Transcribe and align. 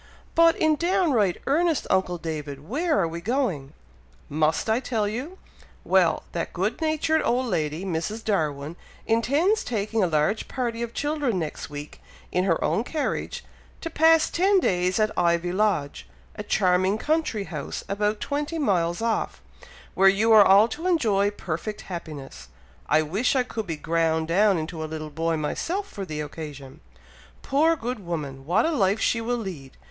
"But 0.33 0.55
in 0.57 0.77
downright 0.77 1.37
earnest, 1.45 1.85
uncle 1.91 2.17
David! 2.17 2.67
where 2.67 2.99
are 2.99 3.07
we 3.07 3.21
going?" 3.21 3.73
"Must 4.29 4.67
I 4.67 4.79
tell 4.79 5.07
you? 5.07 5.37
Well! 5.83 6.23
that 6.31 6.53
good 6.53 6.81
natured 6.81 7.21
old 7.23 7.45
lady, 7.45 7.85
Mrs. 7.85 8.25
Darwin, 8.25 8.77
intends 9.05 9.63
taking 9.63 10.01
a 10.03 10.07
large 10.07 10.47
party 10.47 10.81
of 10.81 10.95
children 10.95 11.37
next 11.37 11.69
week, 11.69 12.01
in 12.31 12.45
her 12.45 12.63
own 12.63 12.83
carriage, 12.83 13.45
to 13.81 13.91
pass 13.91 14.27
ten 14.31 14.59
days 14.59 14.99
at 14.99 15.11
Ivy 15.15 15.51
Lodge, 15.51 16.09
a 16.35 16.41
charming 16.41 16.97
country 16.97 17.43
house 17.43 17.83
about 17.87 18.19
twenty 18.19 18.57
miles 18.57 19.03
off, 19.03 19.39
where 19.93 20.09
you 20.09 20.31
are 20.33 20.43
all 20.43 20.67
to 20.69 20.87
enjoy 20.87 21.29
perfect 21.29 21.81
happiness. 21.81 22.47
I 22.89 23.03
wish 23.03 23.35
I 23.35 23.43
could 23.43 23.67
be 23.67 23.77
ground 23.77 24.27
down 24.29 24.57
into 24.57 24.83
a 24.83 24.89
little 24.89 25.11
boy 25.11 25.37
myself, 25.37 25.87
for 25.87 26.05
the 26.05 26.21
occasion! 26.21 26.79
Poor 27.43 27.75
good 27.75 28.03
woman! 28.03 28.47
what 28.47 28.65
a 28.65 28.71
life 28.71 28.99
she 28.99 29.21
will 29.21 29.37
lead! 29.37 29.77